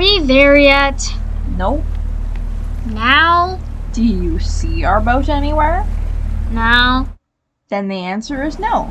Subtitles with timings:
[0.00, 1.06] we there yet?
[1.58, 1.84] Nope.
[2.86, 3.60] Now?
[3.92, 5.86] Do you see our boat anywhere?
[6.52, 7.06] No.
[7.68, 8.90] Then the answer is no.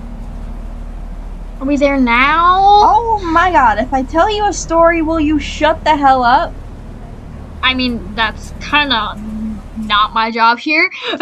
[1.59, 2.59] Are we there now?
[2.61, 6.53] Oh my god, if I tell you a story, will you shut the hell up?
[7.63, 9.19] I mean, that's kind of
[9.87, 10.91] not my job here.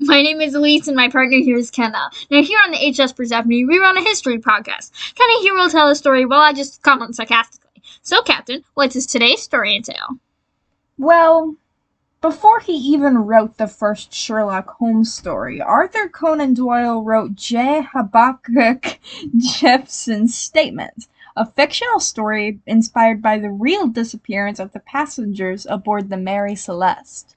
[0.00, 2.10] my name is Alyse, and my partner here is Kenna.
[2.32, 4.90] Now, here on the HS Persephone, we run a history podcast.
[5.14, 7.67] Kenna here will tell a story while I just comment sarcastically.
[8.08, 10.18] So, Captain, what does today's story entail?
[10.96, 11.56] Well,
[12.22, 17.82] before he even wrote the first Sherlock Holmes story, Arthur Conan Doyle wrote J.
[17.92, 18.98] Habakkuk
[19.36, 26.16] Jephson's Statement, a fictional story inspired by the real disappearance of the passengers aboard the
[26.16, 27.36] Mary Celeste.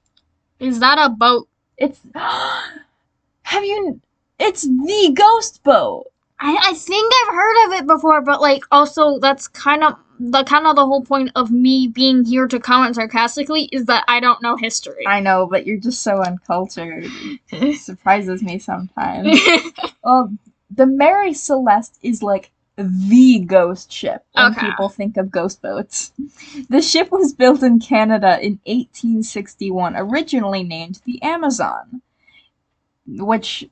[0.58, 1.50] Is that a boat?
[1.76, 2.00] It's.
[2.16, 4.00] Have you.
[4.40, 6.11] It's the ghost boat!
[6.42, 10.44] I, I think I've heard of it before, but like also that's kind of the
[10.44, 14.20] kind of the whole point of me being here to comment sarcastically is that I
[14.20, 15.06] don't know history.
[15.08, 17.06] I know, but you're just so uncultured.
[17.52, 19.40] It surprises me sometimes.
[20.04, 20.32] well,
[20.70, 24.68] the Mary Celeste is like the ghost ship when Okay.
[24.68, 26.12] people think of ghost boats.
[26.70, 32.02] The ship was built in Canada in 1861, originally named the Amazon,
[33.08, 33.70] which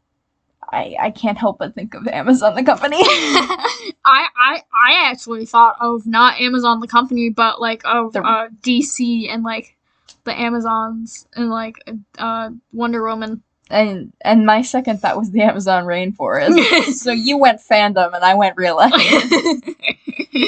[0.72, 2.98] I I can't help but think of Amazon the company.
[3.02, 9.30] I, I I actually thought of not Amazon the company, but like of uh, DC
[9.30, 9.76] and like
[10.24, 13.44] the Amazons and like uh, Wonder Woman.
[13.70, 16.84] and and my second thought was the Amazon rainforest.
[16.94, 18.94] so you went fandom and I went real life.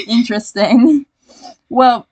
[0.08, 1.06] Interesting.
[1.68, 2.06] Well,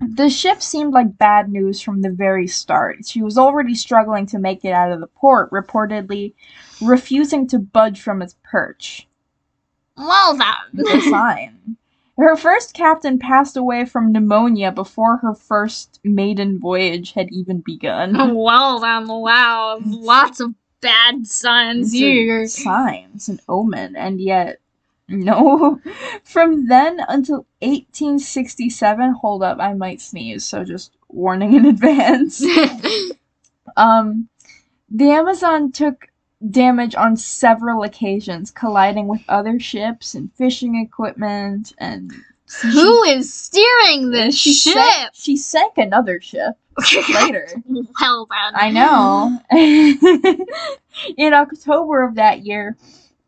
[0.00, 3.06] the ship seemed like bad news from the very start.
[3.06, 6.34] She was already struggling to make it out of the port, reportedly
[6.82, 9.06] refusing to budge from its perch.
[9.96, 11.00] well The then.
[11.10, 11.76] sign.
[12.16, 18.34] Her first captain passed away from pneumonia before her first maiden voyage had even begun.
[18.36, 22.46] well then, wow, lots of bad signs here.
[22.46, 24.60] sign, it's an omen, and yet
[25.08, 25.80] no.
[26.24, 32.42] From then until 1867, hold up, I might sneeze, so just warning in advance.
[33.76, 34.28] um,
[34.90, 36.08] the Amazon took
[36.50, 42.12] damage on several occasions, colliding with other ships and fishing equipment, and
[42.62, 44.74] Who is steering this she ship?
[44.74, 46.54] sank, she sank another ship
[47.14, 47.48] later.
[48.00, 48.52] well then.
[48.54, 49.40] I know.
[51.16, 52.76] in October of that year,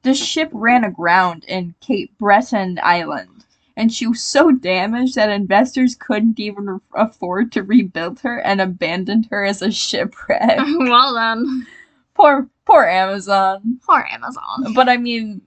[0.07, 3.45] the ship ran aground in Cape Breton Island,
[3.77, 9.27] and she was so damaged that investors couldn't even afford to rebuild her and abandoned
[9.33, 10.59] her as a shipwreck.
[10.79, 11.67] well then.
[12.15, 13.81] poor, poor Amazon.
[13.85, 14.73] Poor Amazon.
[14.77, 15.43] But I mean,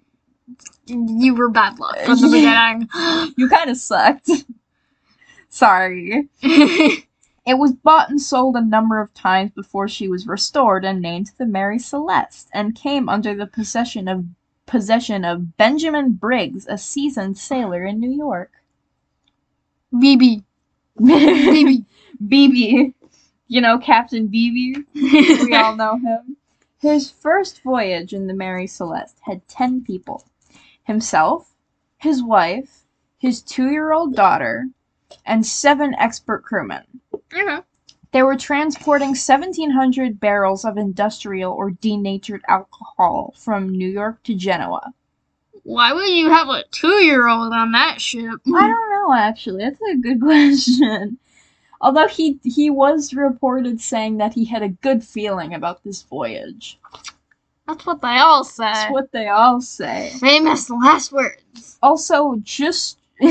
[0.88, 2.90] You were bad luck from the beginning.
[3.38, 4.30] you kind of sucked.
[5.48, 6.28] Sorry.
[7.46, 11.32] It was bought and sold a number of times before she was restored and named
[11.40, 14.26] the Mary Celeste, and came under the possession of
[14.70, 18.52] possession of Benjamin Briggs, a seasoned sailor in New York.
[19.94, 20.44] BB.
[21.00, 21.86] BB.
[22.24, 22.94] BB,
[23.48, 24.86] you know Captain BB.
[24.94, 26.38] We all know him.
[26.80, 30.26] His first voyage in the Mary Celeste had ten people:
[30.84, 31.56] himself,
[31.98, 32.84] his wife,
[33.18, 34.68] his two-year-old daughter,
[35.26, 36.84] and seven expert crewmen.
[37.30, 37.64] Mhm.
[38.12, 44.94] They were transporting 1,700 barrels of industrial or denatured alcohol from New York to Genoa.
[45.64, 48.40] Why would you have a two-year-old on that ship?
[48.48, 49.64] I don't know, actually.
[49.64, 51.20] That's a good question.
[51.82, 56.80] Although he he was reported saying that he had a good feeling about this voyage.
[57.68, 58.64] That's what they all say.
[58.64, 60.12] That's what they all say.
[60.20, 61.78] Famous last words.
[61.84, 62.98] Also, just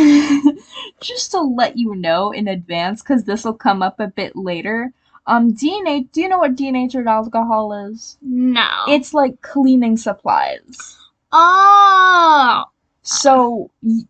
[1.00, 4.92] just to let you know in advance, because this will come up a bit later.
[5.26, 6.10] Um, DNA.
[6.12, 8.16] Do you know what denatured alcohol is?
[8.22, 8.68] No.
[8.88, 10.96] It's like cleaning supplies.
[11.32, 12.64] oh.
[13.02, 14.02] So y-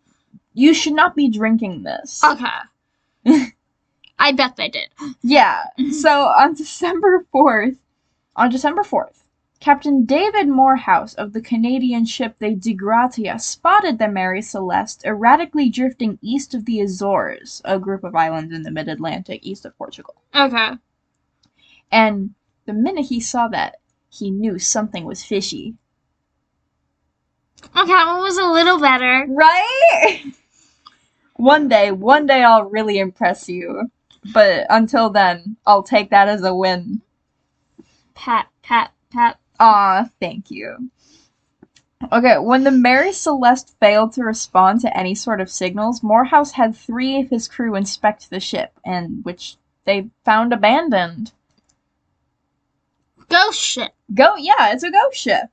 [0.53, 2.21] you should not be drinking this.
[2.23, 2.47] Okay.
[4.19, 4.89] I bet they did.
[5.21, 5.63] Yeah.
[5.91, 7.77] So on December 4th,
[8.35, 9.18] on December 4th,
[9.59, 15.69] Captain David Morehouse of the Canadian ship the Dei Gratia spotted the Mary Celeste erratically
[15.69, 20.15] drifting east of the Azores, a group of islands in the mid-Atlantic east of Portugal.
[20.33, 20.71] Okay.
[21.91, 22.33] And
[22.65, 23.77] the minute he saw that,
[24.09, 25.75] he knew something was fishy.
[27.75, 29.25] Okay, one was a little better.
[29.27, 30.23] Right?
[31.35, 33.91] one day, one day I'll really impress you.
[34.33, 37.01] But until then, I'll take that as a win.
[38.15, 39.37] Pat, pat, pat.
[39.59, 40.89] Aw, thank you.
[42.11, 46.75] Okay, when the Mary Celeste failed to respond to any sort of signals, Morehouse had
[46.75, 51.33] three of his crew inspect the ship, and which they found abandoned.
[53.27, 53.91] Ghost ship.
[54.13, 55.49] Go, yeah, it's a ghost ship.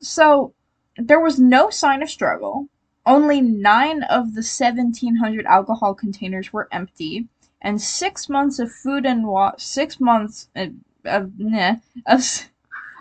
[0.00, 0.52] So
[0.96, 2.68] there was no sign of struggle.
[3.06, 7.28] Only nine of the 1,700 alcohol containers were empty,
[7.62, 9.56] and six months of food and water.
[9.58, 10.74] Six months of,
[11.06, 12.50] of, nah, of s-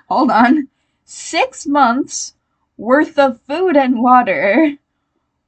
[0.07, 0.67] hold on,
[1.05, 2.33] six months
[2.77, 4.77] worth of food and water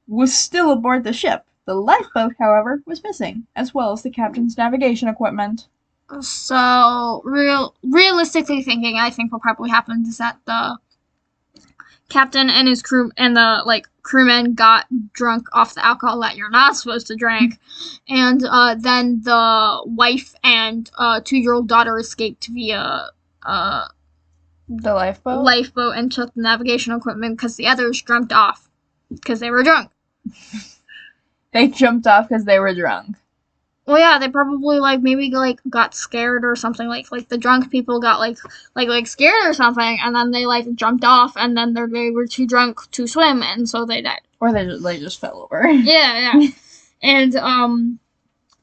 [0.08, 1.46] was still aboard the ship.
[1.66, 5.68] The lifeboat, however, was missing, as well as the captain's navigation equipment.
[6.20, 10.78] So real realistically thinking, I think what probably happened is that the
[12.08, 16.50] captain and his crew and the like crewmen got drunk off the alcohol that you're
[16.50, 17.58] not supposed to drink,
[18.08, 23.10] and uh, then the wife and uh, two year old daughter escaped via
[23.44, 23.86] uh,
[24.72, 25.44] The lifeboat.
[25.44, 28.68] lifeboat and took the navigation equipment because the others jumped off
[29.12, 29.90] because they were drunk.
[31.52, 33.16] they jumped off because they were drunk.
[33.86, 36.86] Well, yeah, they probably like maybe like got scared or something.
[36.86, 38.38] Like like the drunk people got like
[38.76, 42.10] like like scared or something, and then they like jumped off, and then they they
[42.12, 44.20] were too drunk to swim, and so they died.
[44.38, 45.68] Or they just, they just fell over.
[45.72, 46.48] Yeah, yeah.
[47.02, 47.98] and um,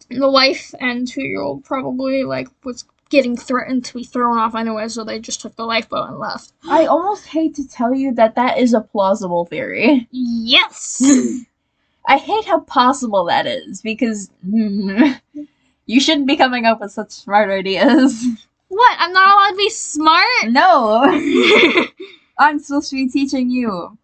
[0.09, 4.55] the wife and two year old probably like was getting threatened to be thrown off
[4.55, 6.53] anyway, so they just took the lifeboat and left.
[6.69, 10.07] I almost hate to tell you that that is a plausible theory.
[10.11, 11.01] Yes.
[12.07, 15.19] I hate how possible that is because mm,
[15.85, 18.25] you shouldn't be coming up with such smart ideas.
[18.69, 18.95] what?
[18.99, 20.47] I'm not allowed to be smart.
[20.47, 21.03] No,
[22.39, 23.97] I'm supposed to be teaching you.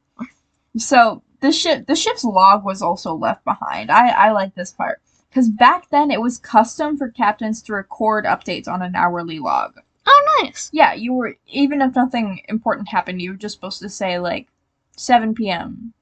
[0.77, 3.89] So the ship, the ship's log was also left behind.
[3.89, 4.99] I I like this part
[5.33, 9.79] because back then it was custom for captains to record updates on an hourly log.
[10.05, 10.69] oh, nice.
[10.71, 14.47] Yeah, you were even if nothing important happened, you were just supposed to say like
[14.95, 15.93] 7 p.m.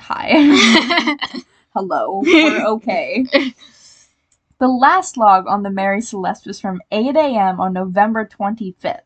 [0.00, 0.32] Hi.
[1.72, 2.22] Hello.
[2.24, 3.24] We're okay.
[4.58, 7.60] the last log on the Mary Celeste was from 8 a.m.
[7.60, 9.02] on November 25th.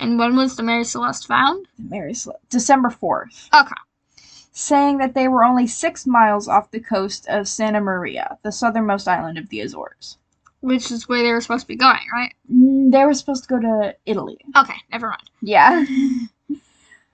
[0.00, 1.66] and when was the Mary Celeste found?
[1.78, 2.48] Mary Celeste.
[2.50, 3.48] December 4th.
[3.54, 3.80] Okay.
[4.60, 9.06] Saying that they were only six miles off the coast of Santa Maria, the southernmost
[9.06, 10.18] island of the Azores.
[10.62, 12.34] Which is where they were supposed to be going, right?
[12.52, 14.36] Mm, They were supposed to go to Italy.
[14.56, 15.30] Okay, never mind.
[15.40, 15.84] Yeah.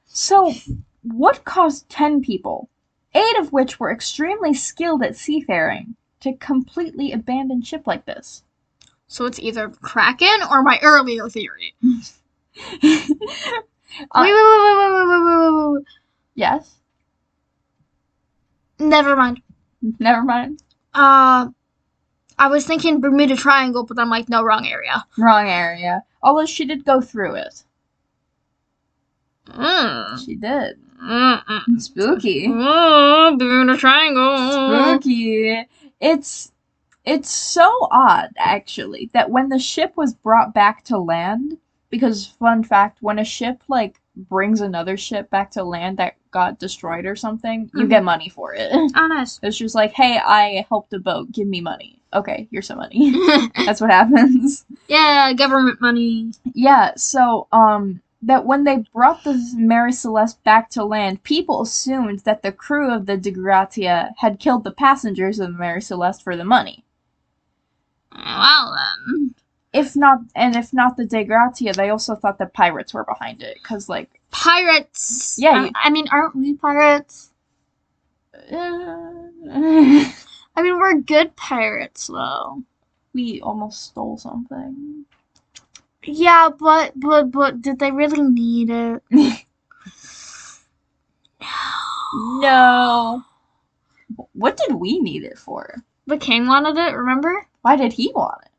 [0.07, 0.55] so,
[1.03, 2.71] what caused 10 people,
[3.15, 8.43] eight of which were extremely skilled at seafaring, to completely abandon ship like this?
[9.07, 11.75] So it's either Kraken or my earlier theory.
[11.83, 12.01] Uh,
[14.23, 15.85] wait, wait, wait, wait, wait, wait, wait, wait, wait, wait.
[16.35, 16.77] yes.
[18.79, 19.43] Never mind.
[19.99, 20.63] Never mind.
[20.95, 21.49] Uh,
[22.39, 25.05] I was thinking Bermuda Triangle, but I'm like, no, wrong area.
[25.17, 26.03] Wrong area.
[26.23, 27.65] Although she did go through it.
[29.51, 30.25] Mm.
[30.25, 30.79] She did.
[31.03, 31.81] Mm-mm.
[31.81, 32.47] Spooky.
[32.49, 34.99] Oh, Bermuda Triangle.
[34.99, 35.69] Spooky.
[36.01, 36.51] It's
[37.05, 41.59] it's so odd actually that when the ship was brought back to land
[41.91, 46.59] because fun fact when a ship like brings another ship back to land that got
[46.59, 47.89] destroyed or something, you Mhm.
[47.91, 48.71] get money for it.
[48.97, 49.41] Oh, nice.
[49.43, 51.33] It's just like, "Hey, I helped a boat.
[51.33, 53.13] Give me money." Okay, here's some money.
[53.67, 54.65] That's what happens.
[54.89, 56.31] yeah, government money.
[56.55, 62.21] Yeah, so um that when they brought the Mary Celeste back to land, people assumed
[62.21, 66.23] that the crew of the Dei Gratia had killed the passengers of the Mary Celeste
[66.23, 66.85] for the money.
[68.15, 68.77] Well
[69.09, 69.35] then,
[69.75, 73.43] If not, and if not the Dei Gratia, they also thought the pirates were behind
[73.43, 75.37] it, cause like, pirates.
[75.37, 77.33] Yeah, I, you- I mean, aren't we pirates?
[78.33, 78.55] uh,
[80.57, 82.63] I mean, we're good pirates, though.
[83.13, 85.05] we almost stole something.
[86.05, 89.03] Yeah, but but but did they really need it?
[92.41, 93.23] No.
[94.33, 95.83] What did we need it for?
[96.07, 96.95] The king wanted it.
[96.97, 97.47] Remember?
[97.63, 98.51] Why did he want it?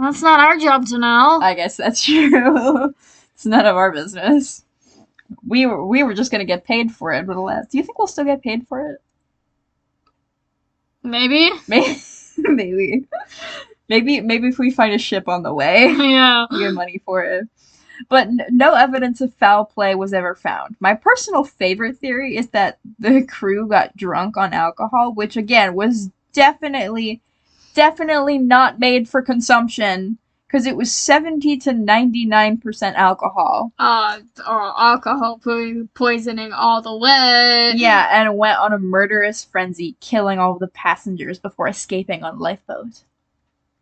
[0.00, 1.40] That's not our job to know.
[1.42, 2.94] I guess that's true.
[3.34, 4.64] it's none of our business.
[5.46, 7.98] We were we were just gonna get paid for it, but alas, do you think
[7.98, 9.00] we'll still get paid for it?
[11.02, 11.50] Maybe.
[11.68, 11.96] Maybe,
[12.38, 13.06] maybe,
[13.88, 16.46] maybe, maybe if we find a ship on the way, yeah.
[16.50, 17.48] we get money for it.
[18.08, 20.76] But n- no evidence of foul play was ever found.
[20.80, 26.10] My personal favorite theory is that the crew got drunk on alcohol, which again was
[26.32, 27.20] definitely,
[27.74, 33.72] definitely not made for consumption because it was 70 to 99% alcohol.
[33.78, 37.72] Uh, uh alcohol po- poisoning all the way.
[37.76, 43.04] Yeah, and went on a murderous frenzy, killing all the passengers before escaping on lifeboat.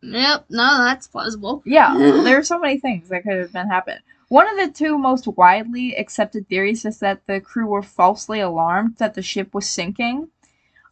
[0.02, 0.44] Yep.
[0.50, 1.62] No, that's plausible.
[1.64, 4.00] Yeah, there are so many things that could have been happened.
[4.28, 8.96] One of the two most widely accepted theories is that the crew were falsely alarmed
[8.98, 10.28] that the ship was sinking.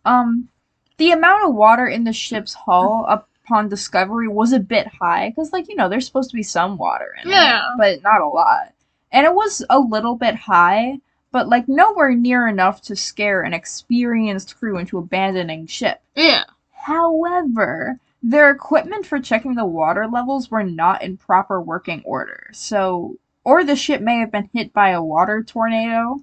[0.06, 0.48] Um,
[0.98, 5.52] the amount of water in the ship's hull upon discovery was a bit high because,
[5.52, 7.58] like, you know, there's supposed to be some water in Yeah.
[7.72, 8.72] it, but not a lot.
[9.12, 10.98] And it was a little bit high,
[11.32, 16.00] but like nowhere near enough to scare an experienced crew into abandoning ship.
[16.14, 16.44] Yeah.
[16.72, 22.48] However, their equipment for checking the water levels were not in proper working order.
[22.52, 26.20] So, or the ship may have been hit by a water tornado,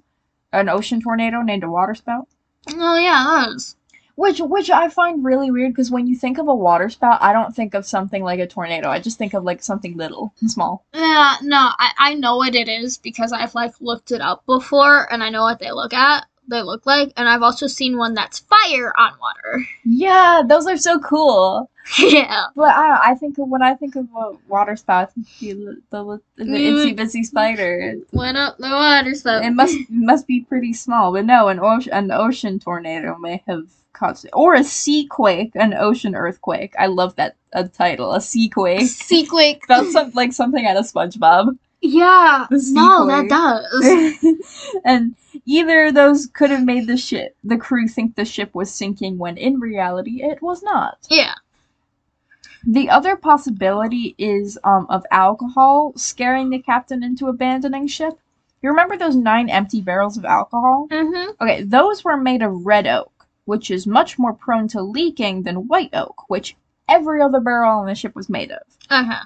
[0.52, 2.26] an ocean tornado named a waterspout.
[2.74, 3.76] Oh yeah, that is.
[4.16, 7.54] Which, which I find really weird because when you think of a waterspout, I don't
[7.54, 8.88] think of something like a tornado.
[8.88, 10.84] I just think of like something little and small.
[10.94, 15.12] Yeah, no, I, I know what it is because I've like looked it up before
[15.12, 16.26] and I know what they look at.
[16.46, 19.64] They look like, and I've also seen one that's fire on water.
[19.82, 21.70] Yeah, those are so cool.
[21.98, 22.46] yeah.
[22.54, 26.44] But I, I think when I think of a waterspout, I think the the, the,
[26.44, 26.94] the mm.
[26.94, 27.94] itsy bitsy spider.
[28.12, 29.44] Went up the water spout.
[29.44, 33.68] It must must be pretty small, but no, an ocean an ocean tornado may have
[33.94, 36.74] caused, or a sea quake, an ocean earthquake.
[36.78, 38.90] I love that a title, a sea quake.
[39.68, 41.56] That's some, like something out of SpongeBob.
[41.80, 42.46] Yeah.
[42.50, 44.36] No, that does.
[44.84, 49.18] and either those could have made the ship the crew think the ship was sinking
[49.18, 50.98] when in reality it was not.
[51.10, 51.34] Yeah.
[52.66, 58.18] The other possibility is um, of alcohol scaring the captain into abandoning ship.
[58.62, 60.88] You remember those nine empty barrels of alcohol?
[60.90, 61.32] Mm-hmm.
[61.42, 63.12] Okay, those were made of red oak,
[63.44, 66.56] which is much more prone to leaking than white oak, which
[66.88, 68.62] every other barrel on the ship was made of.
[68.90, 69.24] Uh-huh.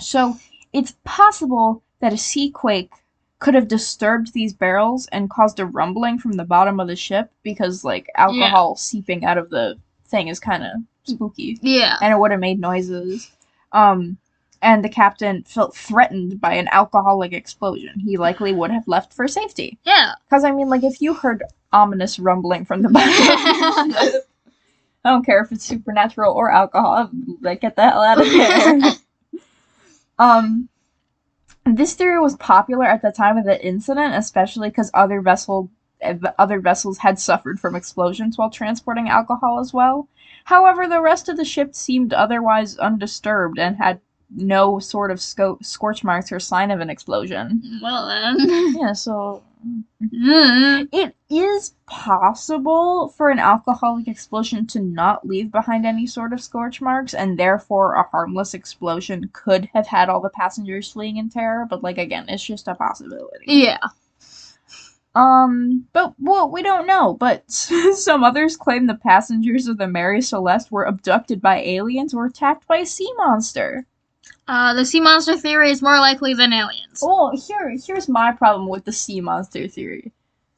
[0.00, 0.36] So
[0.72, 2.90] it's possible that a sea quake
[3.38, 7.30] could have disturbed these barrels and caused a rumbling from the bottom of the ship
[7.42, 10.70] because, like, alcohol seeping out of the thing is kind of
[11.04, 11.96] spooky Yeah.
[12.00, 13.30] and it would have made noises.
[13.72, 14.18] Um,
[14.62, 17.98] and the captain felt threatened by an alcoholic explosion.
[17.98, 19.76] He likely would have left for safety.
[19.82, 20.12] Yeah.
[20.24, 21.42] Because, I mean, like, if you heard
[21.72, 23.12] ominous rumbling from the bottom,
[25.04, 28.92] I don't care if it's supernatural or alcohol, like, get the hell out of here.
[30.20, 30.68] um,
[31.66, 35.70] this theory was popular at the time of the incident, especially because other vessel
[36.36, 40.08] other vessels had suffered from explosions while transporting alcohol as well.
[40.44, 44.00] However, the rest of the ship seemed otherwise undisturbed and had
[44.34, 47.62] no sort of sco- scorch marks or sign of an explosion.
[47.82, 48.74] Well then.
[48.78, 50.88] Yeah, so Mm.
[50.90, 56.80] it is possible for an alcoholic explosion to not leave behind any sort of scorch
[56.80, 61.64] marks, and therefore a harmless explosion could have had all the passengers fleeing in terror,
[61.70, 63.44] but like again, it's just a possibility.
[63.46, 63.78] Yeah.
[65.14, 67.14] Um, but well, we don't know.
[67.14, 72.26] But some others claim the passengers of the Mary Celeste were abducted by aliens or
[72.26, 73.86] attacked by a sea monster.
[74.48, 77.00] Uh, the sea monster theory is more likely than aliens.
[77.02, 80.12] Well, here, here's my problem with the sea monster theory.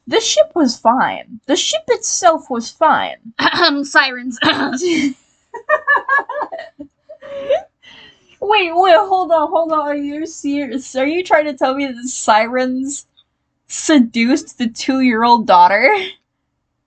[0.06, 1.40] The ship was fine.
[1.46, 3.16] The ship itself was fine.
[3.84, 4.38] Sirens.
[4.44, 5.14] wait,
[8.40, 9.78] wait, hold on, hold on.
[9.78, 10.94] Are you serious?
[10.96, 13.06] Are you trying to tell me that the sirens
[13.66, 15.96] seduced the two-year-old daughter?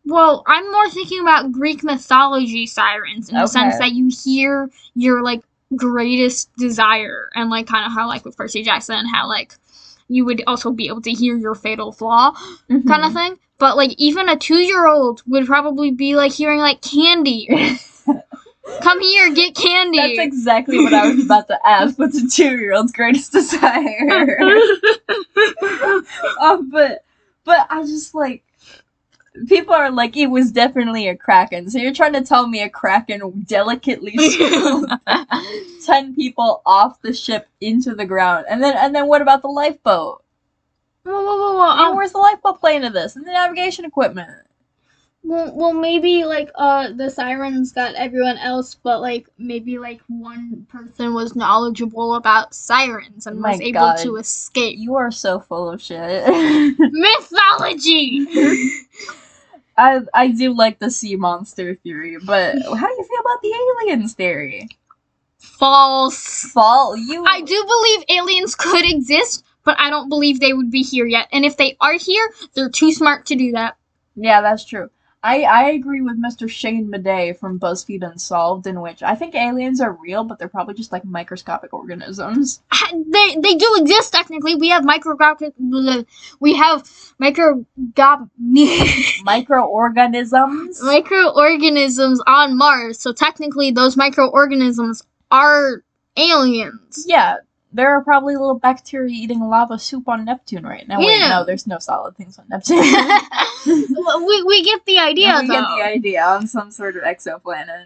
[0.07, 5.21] well, I'm more thinking about Greek mythology sirens in the sense that you hear your
[5.21, 5.41] like
[5.75, 9.55] greatest desire and like kind of how like with Percy Jackson how like
[10.07, 12.31] you would also be able to hear your fatal flaw
[12.87, 13.03] kind Mm-hmm.
[13.03, 13.37] of thing.
[13.59, 17.49] But like even a two year old would probably be like hearing like candy.
[18.81, 19.97] Come here, get candy.
[19.97, 21.97] That's exactly what I was about to ask.
[21.97, 23.97] What's a two-year-old's greatest desire?
[26.41, 27.03] um, but
[27.45, 28.43] but I just like
[29.47, 31.69] people are like it was definitely a kraken.
[31.69, 34.91] So you're trying to tell me a kraken delicately scooped
[35.85, 39.49] ten people off the ship into the ground, and then and then what about the
[39.49, 40.23] lifeboat?
[41.03, 41.71] Whoa, whoa, whoa, whoa.
[41.71, 43.15] And um, where's the lifeboat play into this?
[43.15, 44.47] And the navigation equipment.
[45.23, 50.65] Well, well, maybe like uh the sirens got everyone else, but like maybe like one
[50.69, 53.97] person was knowledgeable about sirens and My was able God.
[53.99, 54.77] to escape.
[54.77, 56.23] You are so full of shit.
[56.79, 58.25] Mythology.
[59.77, 63.53] I I do like the sea monster theory, but how do you feel about the
[63.53, 64.67] aliens theory?
[65.39, 66.51] False.
[66.51, 66.99] False.
[66.99, 71.05] you I do believe aliens could exist, but I don't believe they would be here
[71.05, 71.27] yet.
[71.31, 73.77] And if they are here, they're too smart to do that.
[74.15, 74.89] Yeah, that's true.
[75.23, 76.47] I, I agree with Mr.
[76.49, 80.75] Shane Madej from BuzzFeed Unsolved, in which I think aliens are real, but they're probably
[80.75, 82.61] just like microscopic organisms.
[82.91, 84.55] They they do exist technically.
[84.55, 85.53] We have microscopic.
[86.39, 87.65] We have micro
[89.23, 90.81] Microorganisms?
[90.83, 92.99] microorganisms on Mars.
[92.99, 95.83] So technically, those microorganisms are
[96.15, 97.03] aliens.
[97.07, 97.37] yeah,
[97.77, 100.99] there are probably little bacteria eating lava soup on Neptune right now.
[100.99, 101.29] Wait, Yeah.
[101.29, 102.77] no, there's no solid things on Neptune.
[103.65, 105.53] we, we get the idea we though.
[105.53, 107.85] get the idea on some sort of exoplanet.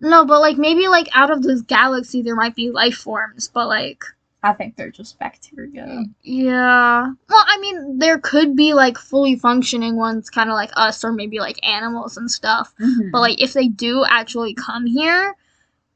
[0.00, 3.68] No, but like maybe like out of this galaxy there might be life forms, but
[3.68, 4.02] like
[4.42, 6.04] I think they're just bacteria.
[6.22, 7.02] yeah.
[7.28, 11.12] Well, I mean there could be like fully functioning ones kind of like us or
[11.12, 12.72] maybe like animals and stuff.
[12.80, 13.10] Mhm.
[13.12, 15.36] But like if they do actually come here,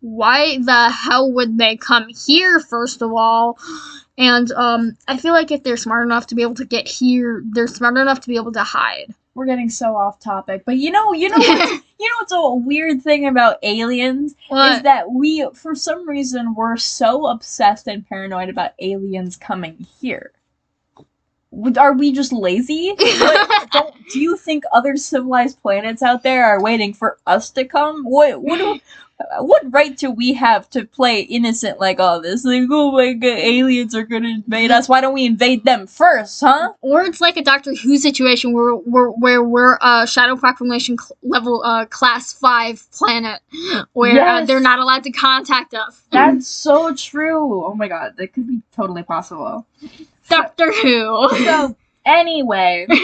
[0.05, 3.59] why the hell would they come here first of all?
[4.19, 7.43] And um I feel like if they're smart enough to be able to get here,
[7.53, 9.15] they're smart enough to be able to hide.
[9.35, 12.55] we're getting so off topic, but you know, you know, what's, you know what's a
[12.55, 18.49] weird thing about aliens is that we, for some reason, we're so obsessed and paranoid
[18.49, 20.33] about aliens coming here.
[21.79, 22.95] Are we just lazy?
[23.21, 27.65] What, don't, do you think other civilized planets out there are waiting for us to
[27.65, 28.05] come?
[28.05, 28.81] What what do,
[29.39, 32.45] what right do we have to play innocent like all this?
[32.45, 34.89] Like, oh my god, aliens are gonna invade us.
[34.89, 36.73] Why don't we invade them first, huh?
[36.81, 41.17] Or it's like a Doctor Who situation where where, where we're a Shadow Proclamation cl-
[41.23, 43.41] level uh, class five planet,
[43.93, 46.03] where uh, they're not allowed to contact us.
[46.11, 47.65] That's so true.
[47.65, 49.67] Oh my god, that could be totally possible.
[50.29, 51.29] Doctor Who.
[51.45, 52.87] So anyway,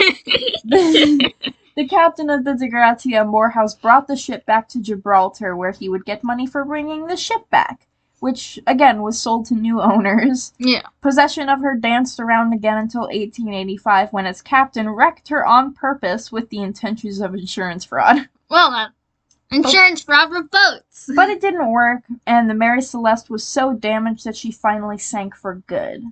[1.75, 5.71] the, the captain of the Dei Gratia Morehouse brought the ship back to Gibraltar, where
[5.71, 7.87] he would get money for bringing the ship back,
[8.19, 10.53] which again was sold to new owners.
[10.59, 10.83] yeah.
[11.01, 16.31] Possession of her danced around again until 1885, when its captain wrecked her on purpose
[16.31, 18.27] with the intentions of insurance fraud.
[18.51, 21.09] Well then, insurance fraud for boats.
[21.15, 25.37] But it didn't work, and the Mary Celeste was so damaged that she finally sank
[25.37, 26.03] for good.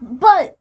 [0.00, 0.57] But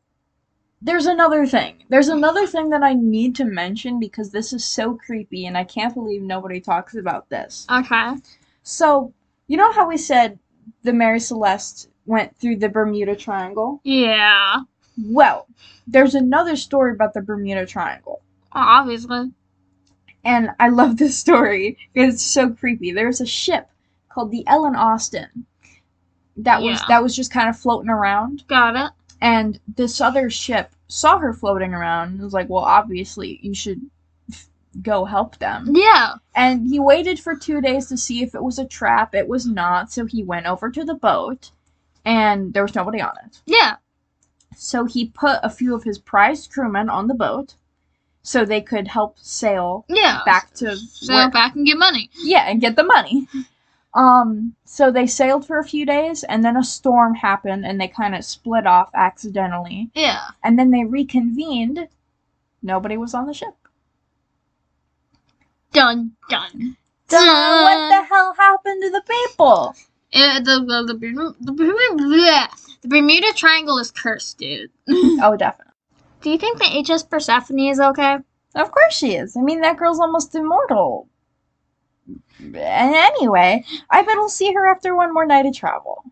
[0.81, 1.83] there's another thing.
[1.89, 5.63] There's another thing that I need to mention because this is so creepy, and I
[5.63, 7.65] can't believe nobody talks about this.
[7.71, 8.13] Okay.
[8.63, 9.13] So,
[9.47, 10.39] you know how we said
[10.83, 13.81] the Mary Celeste went through the Bermuda Triangle?
[13.83, 14.61] Yeah.
[15.03, 15.47] Well,
[15.85, 18.21] there's another story about the Bermuda Triangle.
[18.53, 19.31] Oh, obviously.
[20.23, 22.91] And I love this story because it's so creepy.
[22.91, 23.69] There's a ship
[24.09, 25.45] called the Ellen Austin
[26.37, 28.91] that was that was just kind of floating around, Got it.
[29.21, 33.81] And this other ship saw her floating around and was like, "Well, obviously you should
[34.81, 36.15] go help them." Yeah.
[36.35, 39.15] And he waited for two days to see if it was a trap.
[39.15, 41.51] It was not, so he went over to the boat,
[42.05, 43.41] and there was nobody on it.
[43.45, 43.77] Yeah.
[44.55, 47.55] So he put a few of his prized crewmen on the boat,
[48.23, 50.21] so they could help sail Yeah.
[50.25, 52.09] back to Sail where- back and get money.
[52.23, 53.27] yeah, and get the money.
[53.97, 57.87] Um, so they sailed for a few days, and then a storm happened, and they
[57.87, 59.89] kind of split off accidentally.
[59.95, 60.21] Yeah.
[60.43, 61.87] And then they reconvened.
[62.61, 63.55] Nobody was on the ship.
[65.73, 66.77] Dun dun.
[67.09, 69.75] Duh, what the hell happened to the people?
[70.13, 72.49] Uh, the, the, the, the,
[72.81, 74.69] the Bermuda Triangle is cursed, dude.
[75.23, 75.73] Oh, definitely.
[76.21, 78.17] Do you think the HS Persephone is okay?
[78.53, 79.35] Of course she is.
[79.35, 81.07] I mean, that girl's almost immortal.
[82.53, 86.03] Anyway, I bet we'll see her after one more night of travel.